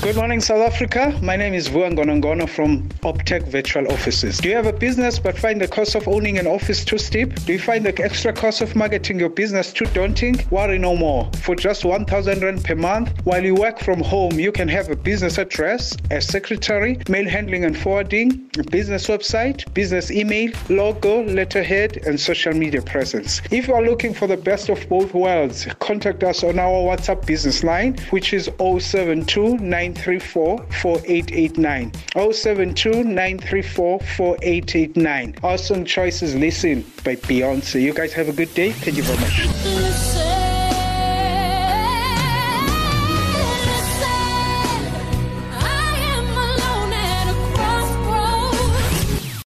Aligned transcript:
Good 0.00 0.16
morning, 0.16 0.40
South 0.40 0.60
Africa. 0.60 1.18
My 1.22 1.36
name 1.36 1.54
is 1.54 1.68
Vuan 1.68 1.96
Gonongono 1.96 2.48
from 2.48 2.88
Opteck 3.02 3.46
Virtual 3.48 3.90
Offices. 3.90 4.38
Do 4.38 4.48
you 4.48 4.54
have 4.54 4.66
a 4.66 4.72
business 4.72 5.18
but 5.18 5.38
find 5.38 5.60
the 5.60 5.68
cost 5.68 5.94
of 5.94 6.06
owning 6.08 6.38
an 6.38 6.46
office 6.46 6.84
too 6.84 6.98
steep? 6.98 7.34
Do 7.44 7.52
you 7.52 7.58
find 7.58 7.84
the 7.84 8.02
extra 8.02 8.32
cost 8.32 8.60
of 8.60 8.76
marketing 8.76 9.18
your 9.18 9.28
business 9.28 9.72
too 9.72 9.86
daunting? 9.86 10.40
Worry 10.50 10.78
no 10.78 10.96
more. 10.96 11.30
For 11.40 11.54
just 11.54 11.84
1,000 11.84 12.42
Rand 12.42 12.64
per 12.64 12.74
month, 12.74 13.10
while 13.24 13.44
you 13.44 13.54
work 13.54 13.78
from 13.78 14.00
home, 14.00 14.38
you 14.38 14.52
can 14.52 14.68
have 14.68 14.90
a 14.90 14.96
business 14.96 15.38
address, 15.38 15.96
a 16.10 16.20
secretary, 16.20 17.00
mail 17.08 17.28
handling 17.28 17.64
and 17.64 17.76
forwarding, 17.76 18.50
a 18.58 18.64
business 18.64 19.06
website, 19.06 19.72
business 19.74 20.10
email, 20.10 20.52
logo, 20.68 21.24
letterhead, 21.24 21.98
and 22.06 22.18
social 22.18 22.52
media 22.52 22.82
presence. 22.82 23.40
If 23.50 23.68
you 23.68 23.74
are 23.74 23.82
looking 23.82 24.14
for 24.14 24.26
the 24.26 24.36
best 24.36 24.68
of 24.68 24.86
both 24.88 25.14
worlds, 25.14 25.66
contact 25.80 26.22
us 26.24 26.42
on 26.42 26.58
our 26.58 26.82
WhatsApp 26.82 27.26
business 27.26 27.64
line, 27.64 27.96
which 28.10 28.32
is 28.32 28.50
072 28.58 29.58
934 29.92 30.58
4889. 30.80 31.92
072 32.32 33.04
934 33.04 34.00
4889. 34.00 35.34
Awesome 35.42 35.84
Choices 35.84 36.34
Listen 36.34 36.82
by 37.04 37.16
Beyonce. 37.16 37.82
You 37.82 37.92
guys 37.92 38.12
have 38.14 38.28
a 38.28 38.32
good 38.32 38.52
day. 38.54 38.70
Thank 38.72 38.96
you 38.96 39.02
very 39.02 39.18
much. 39.18 40.13